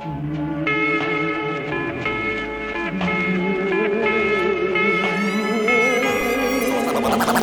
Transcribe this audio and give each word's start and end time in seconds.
Mm-hmm. 0.00 0.67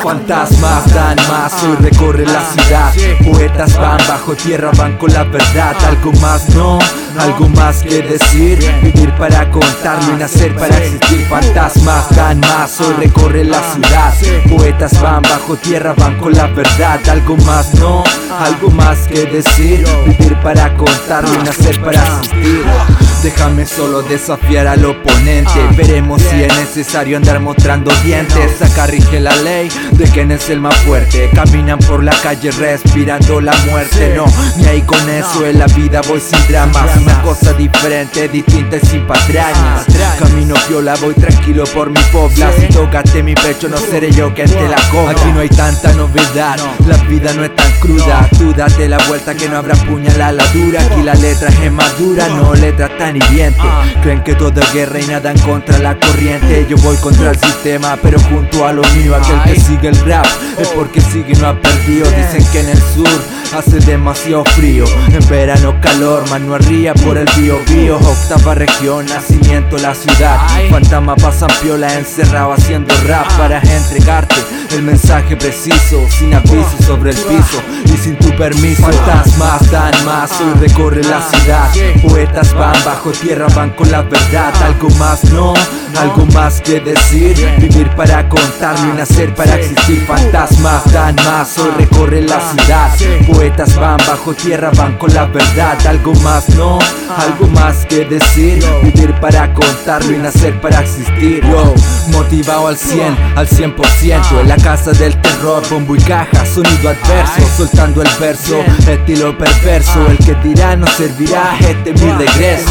Fantasmas 0.02 0.94
dan 0.94 1.16
más, 1.28 1.62
hoy 1.64 1.76
recorre 1.80 2.24
la 2.24 2.42
ciudad. 2.50 2.92
Poetas 3.24 3.76
van 3.78 3.98
bajo 4.08 4.34
tierra, 4.34 4.70
van 4.76 4.96
con 4.98 5.12
la 5.12 5.24
verdad. 5.24 5.74
Algo 5.86 6.12
más 6.20 6.48
no, 6.50 6.78
algo 7.18 7.48
más 7.50 7.82
que 7.82 8.02
decir. 8.02 8.58
Vivir 8.82 9.12
para 9.16 9.50
contarlo 9.50 10.14
y 10.14 10.16
nacer 10.16 10.54
para 10.54 10.76
existir. 10.78 11.26
Fantasmas 11.28 12.14
dan 12.14 12.40
más, 12.40 12.80
hoy 12.80 12.94
recorre 12.94 13.44
la 13.44 13.60
ciudad. 13.72 14.14
Poetas 14.48 15.00
van 15.00 15.22
bajo 15.22 15.56
tierra, 15.56 15.94
van 15.96 16.16
con 16.18 16.32
la 16.32 16.46
verdad. 16.48 17.00
Algo 17.08 17.36
más 17.38 17.74
no, 17.74 18.04
algo 18.38 18.70
más 18.70 19.08
que 19.08 19.26
decir. 19.26 19.84
Vivir 20.06 20.36
para 20.40 20.74
contarlo 20.76 21.34
y 21.34 21.44
nacer 21.44 21.80
para 21.82 22.00
existir 22.00 22.64
Déjame 23.26 23.66
solo 23.66 24.02
desafiar 24.02 24.68
al 24.68 24.84
oponente. 24.84 25.50
Veremos 25.76 26.22
si 26.22 26.44
es 26.44 26.56
necesario 26.58 27.16
andar 27.16 27.40
mostrando 27.40 27.90
dientes. 28.04 28.62
Acá 28.62 28.86
rige 28.86 29.18
la 29.18 29.34
ley 29.34 29.68
de 29.90 30.04
quién 30.04 30.30
es 30.30 30.48
el 30.48 30.60
más 30.60 30.76
fuerte. 30.84 31.28
Caminan 31.34 31.80
por 31.80 32.04
la 32.04 32.12
calle 32.22 32.52
respirando 32.52 33.40
la 33.40 33.52
muerte. 33.68 34.14
No, 34.14 34.26
ni 34.58 34.66
ahí 34.66 34.80
con 34.82 35.10
eso 35.10 35.44
en 35.44 35.58
la 35.58 35.66
vida 35.66 36.02
voy 36.06 36.20
sin 36.20 36.38
dramas 36.46 36.96
Una 36.98 37.20
cosa 37.22 37.52
diferente, 37.54 38.28
distinta 38.28 38.76
y 38.76 38.86
sin 38.86 39.04
patrañas. 39.08 39.86
Camino 40.20 40.54
viola, 40.68 40.94
voy 41.02 41.14
tranquilo 41.14 41.64
por 41.74 41.90
mi 41.90 42.00
pobla. 42.12 42.52
Si 42.52 42.72
tocaste 42.72 43.24
mi 43.24 43.34
pecho 43.34 43.68
no 43.68 43.76
seré 43.76 44.12
yo 44.12 44.32
quien 44.34 44.48
te 44.48 44.68
la 44.68 44.76
coja 44.92 45.10
Aquí 45.10 45.32
no 45.34 45.40
hay 45.40 45.48
tanta 45.48 45.92
novedad, 45.94 46.56
la 46.86 46.96
vida 47.08 47.32
no 47.34 47.44
es 47.44 47.56
tan 47.56 47.72
cruda. 47.80 48.30
Tú 48.38 48.52
date 48.52 48.88
la 48.88 48.98
vuelta 49.08 49.34
que 49.34 49.48
no 49.48 49.56
habrá 49.56 49.74
puñalada 49.74 50.44
dura. 50.52 50.80
Aquí 50.80 51.02
la 51.02 51.14
letra 51.14 51.48
es 51.48 51.72
madura, 51.72 52.28
no 52.28 52.54
letra 52.54 52.88
tan 52.96 53.15
hiriente 53.16 53.62
Creen 54.02 54.22
que 54.22 54.34
todo 54.34 54.60
es 54.60 54.72
guerra 54.72 55.00
y 55.00 55.06
nadan 55.06 55.38
contra 55.40 55.78
la 55.78 55.98
corriente. 55.98 56.66
Yo 56.68 56.76
voy 56.78 56.96
contra 56.98 57.30
el 57.30 57.38
sistema, 57.38 57.98
pero 58.02 58.18
junto 58.20 58.66
a 58.66 58.72
lo 58.72 58.82
mío 58.94 59.14
Aquel 59.16 59.54
que 59.54 59.60
sigue 59.60 59.88
el 59.88 59.96
rap 60.06 60.26
es 60.58 60.68
porque 60.68 61.00
sigue 61.00 61.32
y 61.32 61.36
no 61.36 61.48
ha 61.48 61.60
perdido. 61.60 62.06
Dicen 62.10 62.44
que 62.52 62.60
en 62.60 62.68
el 62.68 62.78
sur 62.78 63.35
hace 63.54 63.78
demasiado 63.80 64.44
frío 64.44 64.84
En 65.08 65.28
verano 65.28 65.74
calor, 65.80 66.28
mano 66.30 66.54
arriba 66.54 66.94
por 66.94 67.18
el 67.18 67.28
bio 67.36 67.58
bio 67.68 67.96
Octava 67.96 68.54
región, 68.54 69.06
nacimiento 69.06 69.78
la 69.78 69.94
ciudad. 69.94 70.38
Fantasma 70.70 71.16
pasan 71.16 71.50
piola 71.62 71.92
encerrado 71.94 72.52
haciendo 72.52 72.94
rap 73.06 73.30
Para 73.38 73.60
entregarte 73.60 74.36
el 74.70 74.82
mensaje 74.82 75.36
preciso 75.36 76.04
Sin 76.10 76.34
aviso 76.34 76.76
sobre 76.86 77.10
el 77.10 77.16
piso 77.16 77.62
y 77.84 77.96
sin 77.96 78.16
tu 78.16 78.30
permiso. 78.36 78.82
Fantasmas 78.82 79.70
dan 79.70 80.04
más, 80.04 80.30
hoy 80.40 80.52
recorre 80.60 81.02
la 81.04 81.22
ciudad. 81.22 81.70
Poetas 82.02 82.52
van 82.54 82.76
bajo 82.84 83.10
tierra, 83.10 83.46
van 83.54 83.70
con 83.70 83.90
la 83.90 84.02
verdad. 84.02 84.52
Algo 84.62 84.88
más 84.98 85.24
no, 85.24 85.54
algo 85.98 86.26
más 86.26 86.60
que 86.60 86.80
decir. 86.80 87.36
Vivir 87.58 87.88
para 87.90 88.28
contarlo 88.28 88.92
y 88.92 88.96
nacer 88.96 89.34
para 89.34 89.56
existir. 89.56 90.04
Fantasmas 90.06 90.92
dan 90.92 91.16
más, 91.16 91.58
hoy 91.58 91.70
recorre 91.78 92.22
la 92.22 92.40
ciudad 92.40 92.90
Poetas 93.36 93.76
van 93.76 93.98
bajo 93.98 94.32
tierra, 94.32 94.70
van 94.74 94.96
con 94.96 95.12
la 95.12 95.26
verdad. 95.26 95.76
Algo 95.86 96.14
más 96.14 96.48
no, 96.56 96.78
algo 97.14 97.46
más 97.48 97.84
que 97.84 98.06
decir. 98.06 98.64
Vivir 98.82 99.12
para 99.20 99.52
contarlo 99.52 100.10
y 100.14 100.16
nacer 100.16 100.58
para 100.58 100.80
existir. 100.80 101.44
Yo, 101.44 101.74
motivado 102.12 102.68
al 102.68 102.78
100, 102.78 103.14
al 103.36 103.46
100% 103.46 104.40
En 104.40 104.48
la 104.48 104.56
casa 104.56 104.92
del 104.92 105.20
terror, 105.20 105.62
bombo 105.68 105.94
y 105.94 105.98
caja, 105.98 106.46
sonido 106.46 106.88
adverso. 106.88 107.46
Soltando 107.58 108.00
el 108.00 108.08
verso, 108.18 108.56
estilo 108.88 109.36
perverso. 109.36 110.06
El 110.08 110.16
que 110.16 110.34
dirá 110.36 110.74
no 110.74 110.86
servirá, 110.86 111.58
este 111.60 111.90
es 111.90 112.02
mi 112.02 112.12
regreso. 112.12 112.70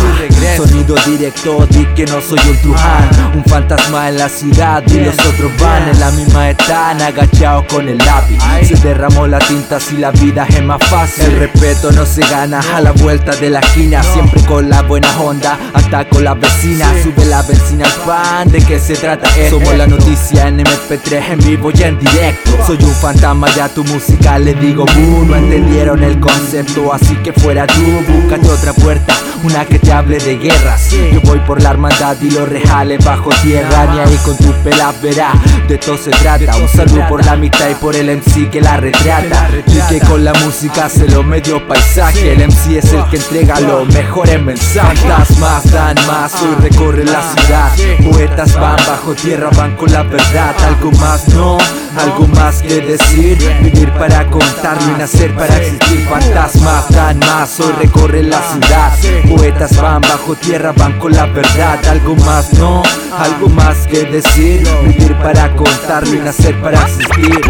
Sonido 0.58 0.96
directo, 1.06 1.68
di 1.70 1.86
que 1.96 2.08
no 2.08 2.20
soy 2.22 2.40
un 2.50 2.58
truján. 2.62 3.08
Un 3.36 3.44
fantasma 3.46 4.10
en 4.10 4.18
la 4.18 4.30
ciudad 4.30 4.82
y 4.88 5.00
los 5.00 5.14
otros 5.14 5.52
van. 5.60 5.90
En 5.90 6.00
la 6.00 6.10
misma 6.10 6.50
están 6.50 7.00
agachados 7.04 7.66
con 7.72 7.88
el 7.88 8.00
lápiz. 8.00 8.40
Se 8.68 8.75
derramó 8.78 9.28
la 9.28 9.38
tinta 9.38 9.80
si 9.80 9.98
la 9.98 10.09
vida 10.09 10.48
es 10.50 10.55
más 10.62 10.84
fácil. 10.88 11.26
El 11.26 11.40
respeto 11.40 11.92
no 11.92 12.06
se 12.06 12.22
gana 12.22 12.60
a 12.74 12.82
la 12.82 12.92
vuelta 12.92 13.36
de 13.36 13.50
la 13.50 13.60
esquina. 13.60 14.04
Siempre 14.04 14.44
con 14.46 14.70
la 14.70 14.82
buena 14.82 15.10
onda, 15.20 15.58
hasta 15.74 16.08
con 16.10 16.24
la 16.24 16.34
vecina 16.34 16.92
Sube 17.04 17.26
la 17.26 17.42
benzina 17.42 17.86
al 17.86 17.92
pan, 18.06 18.52
¿de 18.52 18.60
qué 18.60 18.80
se 18.80 18.96
trata 18.96 19.28
esto? 19.38 19.60
Somos 19.60 19.76
la 19.76 19.88
noticia 19.88 20.48
en 20.48 20.60
MP3 20.60 21.32
en 21.32 21.40
vivo 21.40 21.72
y 21.74 21.84
en 21.84 22.00
directo. 22.00 22.52
Soy 22.66 22.78
un 22.82 22.94
fantasma, 22.94 23.48
ya 23.56 23.70
tu 23.70 23.84
música 23.84 24.40
le 24.40 24.54
digo 24.54 24.86
boo 24.86 25.26
No 25.26 25.36
entendieron 25.36 26.04
el 26.04 26.20
concepto, 26.20 26.94
así 26.94 27.16
que 27.18 27.34
fuera 27.34 27.68
tú. 27.68 27.84
Búscate 28.08 28.50
otra 28.50 28.74
puerta, 28.74 29.14
una 29.44 29.66
que 29.66 29.80
te 29.80 29.92
hable 29.92 30.18
de 30.18 30.38
guerras 30.38 30.92
Yo 30.92 31.22
voy 31.22 31.40
por 31.40 31.62
la 31.62 31.72
hermandad 31.72 32.18
y 32.22 32.32
los 32.32 32.48
rejales 32.48 33.04
bajo 33.04 33.30
tierra. 33.42 33.94
Ni 33.94 34.00
ahí 34.00 34.18
con 34.24 34.38
tus 34.38 34.56
pelas 34.64 35.00
verás, 35.02 35.36
de 35.68 35.78
todo 35.78 35.98
se 35.98 36.12
trata. 36.12 36.56
Un 36.58 36.70
saludo 36.70 37.08
por 37.10 37.26
la 37.26 37.36
mitad 37.36 37.70
y 37.70 37.76
por 37.76 37.96
el 37.96 38.10
MC 38.10 38.50
que 38.50 38.62
la 38.62 38.78
retrata. 38.78 39.50
Y 39.68 39.80
que 39.90 40.00
con 40.06 40.24
la 40.24 40.34
música 40.34 40.44
se 40.51 41.07
lo 41.09 41.23
medio 41.23 41.66
paisaje. 41.67 42.33
El 42.33 42.47
MC 42.47 42.78
es 42.78 42.94
el 42.94 43.03
que 43.09 43.17
entrega 43.17 43.59
los 43.61 43.88
mejores 43.88 44.41
mensajes 44.41 45.00
Fantasmas 45.00 45.72
dan 45.72 45.95
más, 46.06 46.33
hoy 46.41 46.56
recorre 46.61 47.03
la 47.03 47.22
ciudad. 47.22 47.72
Poetas 48.03 48.53
van 48.59 48.78
bajo 48.85 49.16
tierra, 49.16 49.50
van 49.56 49.75
con 49.75 49.91
la 49.91 50.03
verdad. 50.03 50.56
Algo 50.67 50.91
más 51.00 51.28
no, 51.29 51.57
algo 51.97 52.28
más 52.28 52.61
que 52.61 52.81
decir. 52.81 53.38
Vivir 53.61 53.91
para 53.94 54.29
contarlo 54.29 54.91
y 54.95 55.00
nacer 55.00 55.33
para 55.35 55.57
existir. 55.57 56.07
Fantasmas 56.07 56.89
dan 56.89 57.19
más, 57.19 57.59
hoy 57.59 57.73
recorre 57.79 58.22
la 58.22 58.41
ciudad. 58.51 58.94
Poetas 59.27 59.75
van 59.81 60.01
bajo 60.01 60.35
tierra, 60.35 60.73
van 60.77 61.00
con 61.00 61.12
la 61.12 61.25
verdad. 61.25 61.83
Algo 61.88 62.16
más 62.17 62.53
no, 62.53 62.83
algo 63.17 63.50
más 63.50 63.88
que 63.88 64.06
decir. 64.06 64.67
Vivir 64.83 65.16
para 65.17 65.56
contarlo 65.56 66.13
y 66.13 66.19
nacer 66.19 66.59
para 66.62 66.81
existir 66.81 67.41